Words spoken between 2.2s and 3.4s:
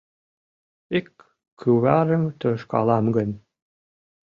тошкалам гын